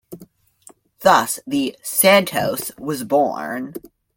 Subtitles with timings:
[1.01, 3.75] Thus the "Santos" was born.